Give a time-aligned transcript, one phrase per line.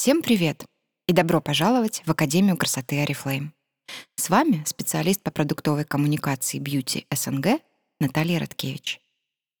[0.00, 0.64] Всем привет
[1.08, 3.52] и добро пожаловать в Академию красоты Арифлейм.
[4.16, 7.60] С вами специалист по продуктовой коммуникации Beauty СНГ
[8.00, 8.98] Наталья Радкевич.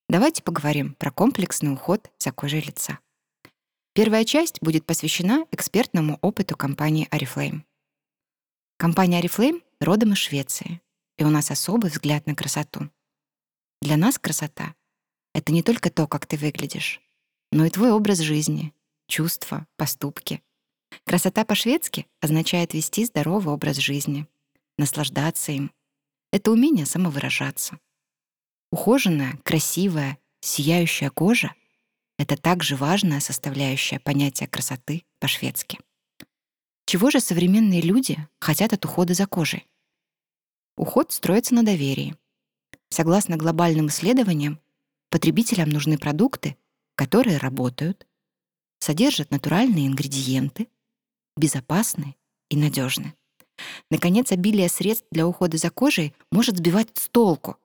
[0.08, 3.00] Давайте поговорим про комплексный уход за кожей лица.
[3.92, 7.66] Первая часть будет посвящена экспертному опыту компании Арифлейм.
[8.78, 10.80] Компания Арифлейм родом из Швеции,
[11.18, 12.88] и у нас особый взгляд на красоту.
[13.82, 14.74] Для нас красота—
[15.34, 17.02] это не только то, как ты выглядишь,
[17.52, 18.72] но и твой образ жизни,
[19.10, 20.42] чувства, поступки.
[21.04, 24.26] Красота по-шведски означает вести здоровый образ жизни,
[24.78, 25.72] наслаждаться им.
[26.32, 27.78] Это умение самовыражаться.
[28.72, 31.52] Ухоженная, красивая, сияющая кожа—
[32.18, 35.80] это также важная составляющая понятия красоты по-шведски.
[36.86, 39.66] Чего же современные люди хотят от ухода за кожей?
[40.76, 42.16] Уход строится на доверии.
[42.88, 44.60] Согласно глобальным исследованиям,
[45.08, 46.56] потребителям нужны продукты,
[46.94, 48.06] которые работают,
[48.80, 50.68] содержат натуральные ингредиенты,
[51.36, 52.16] безопасны
[52.48, 53.14] и надежны.
[53.90, 57.56] Наконец, обилие средств для ухода за кожей может сбивать с толку.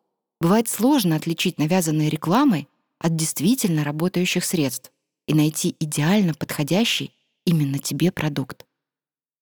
[0.42, 2.67] Бывает сложно отличить навязанные рекламой
[3.00, 4.92] от действительно работающих средств
[5.28, 7.12] и найти идеально подходящий
[7.45, 8.66] именно тебе продукт.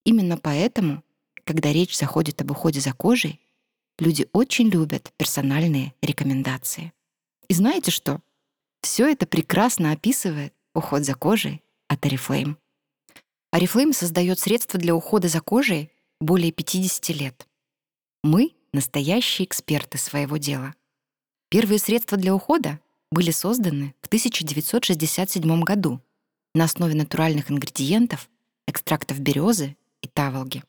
[0.06, 1.04] Именно поэтому,
[1.44, 3.40] когда речь заходит об уходе за кожей,
[3.98, 6.94] люди очень любят персональные рекомендации.
[7.48, 8.22] И знаете что?
[8.82, 11.63] Все это прекрасно описывает уход за кожей
[11.94, 12.56] от Oriflame.
[13.54, 17.48] Oriflame создает средства для ухода за кожей более 50 лет.
[18.24, 20.74] Мы— настоящие эксперты своего дела.
[21.50, 22.80] Первые средства для ухода
[23.12, 26.02] были созданы в 1967 году
[26.56, 28.30] на основе натуральных ингредиентов,
[28.68, 30.64] экстрактов березы и таволги.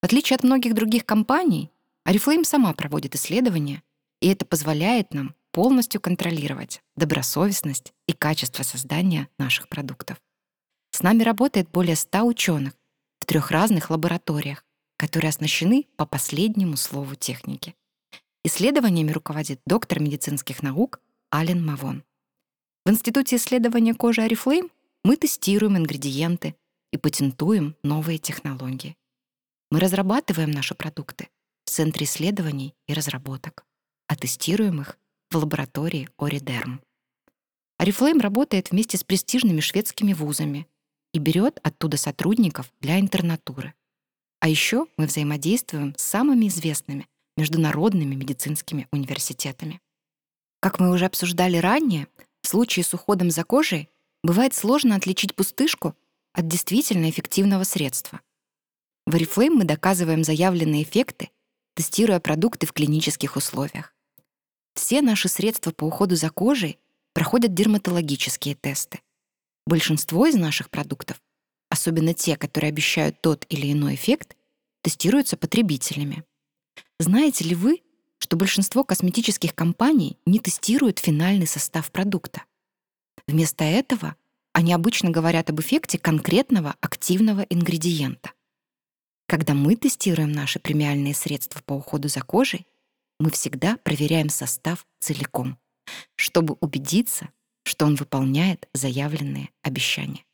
[0.00, 1.70] В отличие от многих других компаний,
[2.08, 3.82] Oriflame сама проводит исследования,
[4.20, 10.18] и это позволяет нам полностью контролировать добросовестность и качество создания наших продуктов.
[10.96, 12.72] С нами работает более 100 ученых
[13.18, 14.64] в трех разных лабораториях,
[14.96, 17.74] которые оснащены по последнему слову техники.
[18.44, 22.02] Исследованиями руководит доктор медицинских наук Ален Мавон.
[22.86, 24.70] В Институте исследования кожи Арифлейм
[25.04, 26.54] мы тестируем ингредиенты
[26.94, 28.96] и патентуем новые технологии.
[29.70, 31.28] Мы разрабатываем наши продукты
[31.66, 33.66] в Центре исследований и разработок,
[34.06, 34.96] а тестируем их
[35.30, 36.80] в лаборатории Оридерм.
[37.76, 40.66] Арифлейм работает вместе с престижными шведскими вузами
[41.16, 43.72] и берет оттуда сотрудников для интернатуры.
[44.40, 49.80] А еще мы взаимодействуем с самыми известными международными медицинскими университетами.
[50.60, 52.06] Как мы уже обсуждали ранее,
[52.42, 53.88] в случае с уходом за кожей
[54.22, 55.94] бывает сложно отличить пустышку
[56.34, 58.20] от действительно эффективного средства.
[59.06, 61.30] В Oriflame мы доказываем заявленные эффекты,
[61.74, 63.94] тестируя продукты в клинических условиях.
[64.74, 66.78] Все наши средства по уходу за кожей
[67.14, 69.00] проходят дерматологические тесты.
[69.66, 71.20] Большинство из наших продуктов,
[71.70, 74.36] особенно те, которые обещают тот или иной эффект,
[74.82, 76.22] тестируются потребителями.
[77.00, 77.82] Знаете ли вы,
[78.18, 82.44] что большинство косметических компаний не тестируют финальный состав продукта?
[83.26, 84.14] Вместо этого
[84.52, 88.30] они обычно говорят об эффекте конкретного активного ингредиента.
[89.26, 92.66] Когда мы тестируем наши премиальные средства по уходу за кожей,
[93.18, 95.58] мы всегда проверяем состав целиком,
[96.14, 97.30] чтобы убедиться,
[97.66, 100.24] что он выполняет заявленные обещания.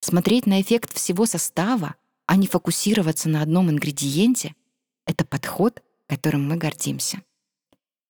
[0.00, 4.54] Смотреть на эффект всего состава, а не фокусироваться на одном ингредиенте—
[5.06, 7.22] это подход, которым мы гордимся.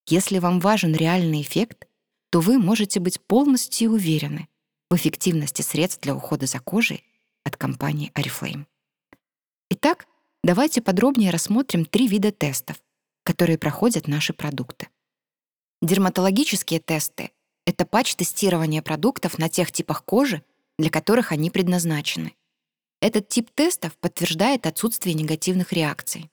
[0.06, 1.88] Если вам важен реальный эффект,
[2.30, 4.48] то вы можете быть полностью уверены
[4.90, 7.02] в эффективности средств для ухода за кожей
[7.44, 8.66] от компании Oriflame.
[9.70, 10.06] Итак,
[10.42, 12.76] давайте подробнее рассмотрим три вида тестов,
[13.22, 14.88] которые проходят наши продукты.
[15.80, 17.30] Дерматологические тесты—
[17.66, 20.42] это патч тестирования продуктов на тех типах кожи,
[20.78, 22.34] для которых они предназначены.
[23.00, 26.30] Этот тип тестов подтверждает отсутствие негативных реакций.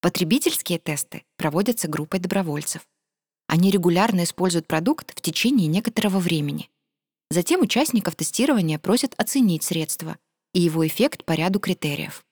[0.00, 2.86] Потребительские тесты проводятся группой добровольцев.
[3.46, 6.70] Они регулярно используют продукт в течение некоторого времени.
[7.30, 10.18] Затем участников тестирования просят оценить средство
[10.54, 12.24] и его эффект по ряду критериев.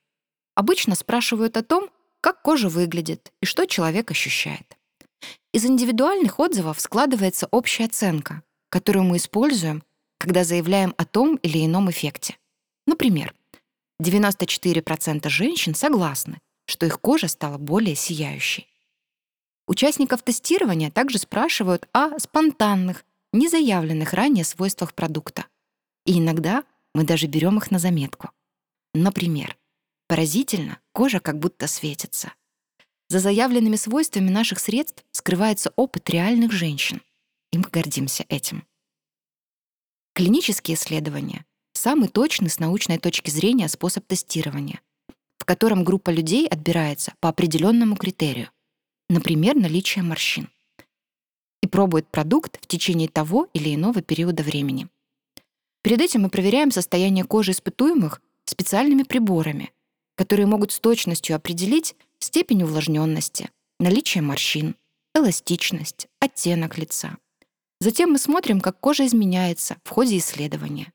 [0.54, 4.75] Обычно спрашивают о том, как кожа выглядит и что человек ощущает.
[5.52, 9.82] Из индивидуальных отзывов складывается общая оценка, которую мы используем,
[10.18, 12.36] когда заявляем о том или ином эффекте.
[12.86, 13.34] Например,
[14.02, 18.68] 94% женщин согласны, что их кожа стала более сияющей.
[19.66, 25.46] Участников тестирования также спрашивают о спонтанных, незаявленных ранее свойствах продукта.
[26.04, 26.64] И иногда
[26.94, 28.30] мы даже берем их на заметку.
[28.94, 29.56] Например,
[30.08, 32.32] Поразительно, кожа как будто светится.
[33.08, 37.02] За заявленными свойствами наших средств скрывается опыт реальных женщин,
[37.52, 38.66] и мы гордимся этим.
[40.14, 44.80] Клинические исследования самый точный с научной точки зрения способ тестирования,
[45.38, 48.50] в котором группа людей отбирается по определенному критерию,
[49.08, 50.48] например, наличие морщин,
[51.62, 54.88] и пробует продукт в течение того или иного периода времени.
[55.82, 59.72] Перед этим мы проверяем состояние кожи испытуемых специальными приборами,
[60.16, 64.76] которые могут с точностью определить степень увлажненности, наличие морщин,
[65.14, 67.16] эластичность, оттенок лица.
[67.80, 70.92] Затем мы смотрим, как кожа изменяется в ходе исследования.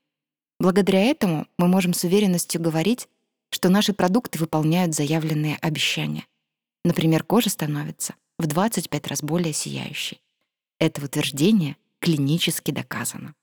[0.58, 3.08] Благодаря этому мы можем с уверенностью говорить,
[3.50, 6.26] что наши продукты выполняют заявленные обещания.
[6.84, 10.20] Например, кожа становится в 25 раз более сияющей.
[10.78, 13.34] Это утверждение клинически доказано.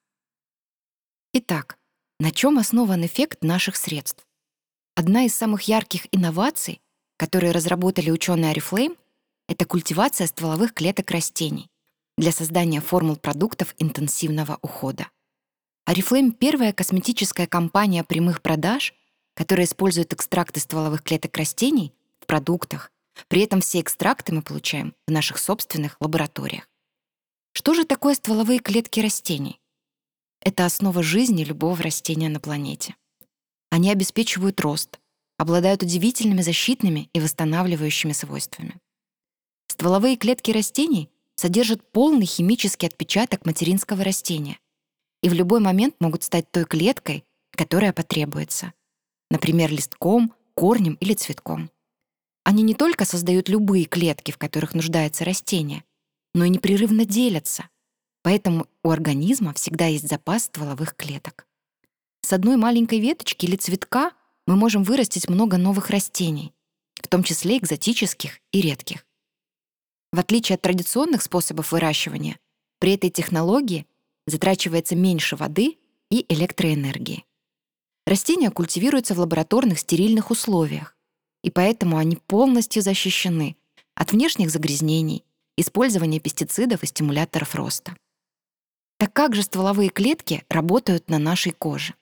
[1.33, 1.77] Итак,
[2.19, 4.25] на чем основан эффект наших средств?
[4.95, 6.81] Одна из самых ярких инноваций,
[7.19, 8.97] которые разработали ученые Oriflame,
[9.49, 11.69] это культивация стволовых клеток растений
[12.17, 15.09] для создания формул продуктов интенсивного ухода.
[15.87, 18.93] Oriflame— первая косметическая компания прямых продаж,
[19.33, 22.89] которая использует экстракты стволовых клеток растений в продуктах.
[23.27, 26.69] При этом все экстракты мы получаем в наших собственных лабораториях.
[27.51, 29.59] Что же такое стволовые клетки растений?
[30.39, 32.95] Это основа жизни любого растения на планете.
[33.71, 34.99] Они обеспечивают рост,
[35.39, 38.75] обладают удивительными защитными и восстанавливающими свойствами.
[39.67, 44.59] Стволовые клетки растений содержат полный химический отпечаток материнского растения
[45.23, 48.73] и в любой момент могут стать той клеткой, которая потребуется.
[49.31, 51.71] Например, листком, корнем или цветком.
[52.43, 55.83] Они не только создают любые клетки, в которых нуждается растение,
[56.35, 57.67] но и непрерывно делятся—
[58.21, 61.47] Поэтому у организма всегда есть запас стволовых клеток.
[62.21, 64.11] С одной маленькой веточки или цветка
[64.49, 66.55] мы можем вырастить много новых растений,
[66.95, 69.05] в том числе экзотических и редких.
[70.11, 72.39] В отличие от традиционных способов выращивания,
[72.79, 73.85] при этой технологии
[74.25, 75.77] затрачивается меньше воды
[76.09, 77.25] и электроэнергии.
[78.07, 80.97] Растения культивируются в лабораторных стерильных условиях,
[81.43, 83.55] и поэтому они полностью защищены
[83.93, 85.25] от внешних загрязнений,
[85.57, 87.95] использования пестицидов и стимуляторов роста.
[88.97, 91.93] Так как же стволовые клетки работают на нашей коже?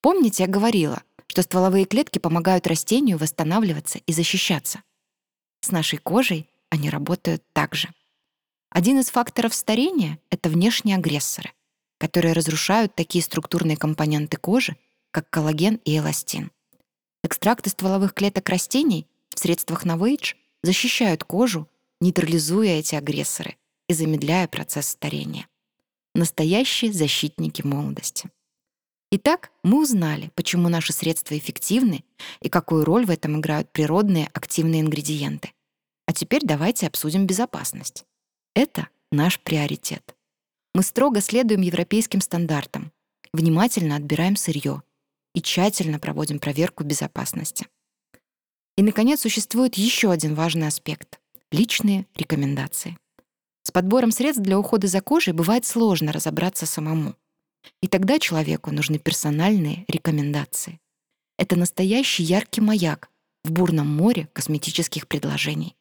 [0.00, 1.02] Помните, я говорила,
[1.36, 4.82] что стволовые клетки помогают растению восстанавливаться и защищаться.
[5.60, 7.90] С нашей кожей они работают так же.
[8.70, 11.52] Один из факторов старения— это внешние агрессоры,
[11.98, 14.78] которые разрушают такие структурные компоненты кожи,
[15.10, 16.52] как коллаген и эластин.
[17.22, 21.68] Экстракты стволовых клеток растений в средствах Novage защищают кожу,
[22.00, 23.58] нейтрализуя эти агрессоры
[23.90, 25.46] и замедляя процесс старения
[26.14, 28.30] настоящие защитники молодости.
[29.12, 32.04] Итак, мы узнали, почему наши средства эффективны
[32.40, 35.52] и какую роль в этом играют природные активные ингредиенты.
[36.06, 38.04] А теперь давайте обсудим безопасность.
[38.54, 40.16] Это наш приоритет.
[40.74, 42.92] Мы строго следуем европейским стандартам,
[43.32, 44.82] внимательно отбираем сырье
[45.34, 47.68] и тщательно проводим проверку безопасности.
[48.76, 51.20] И, наконец, существует еще один важный аспект—
[51.52, 52.98] личные рекомендации.
[53.62, 57.14] С подбором средств для ухода за кожей бывает сложно разобраться самому.
[57.82, 60.80] И тогда человеку нужны персональные рекомендации.
[61.38, 63.10] Это настоящий яркий маяк
[63.44, 65.76] в бурном море косметических предложений.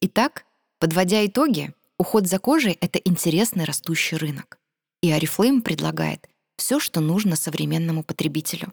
[0.00, 0.44] Итак,
[0.78, 4.58] подводя итоги, уход за кожей— это интересный растущий рынок.
[5.02, 8.72] И Oriflame предлагает все, что нужно современному потребителю.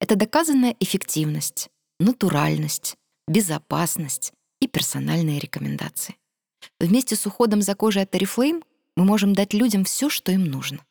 [0.00, 6.16] Это доказанная эффективность, натуральность, безопасность, и персональные рекомендации.
[6.80, 8.62] Вместе с уходом за кожей от Oriflame
[8.96, 10.85] мы можем дать людям все, что им нужно.